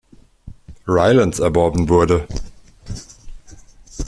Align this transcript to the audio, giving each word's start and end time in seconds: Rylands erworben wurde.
Rylands 0.87 1.37
erworben 1.37 1.87
wurde. 1.87 2.27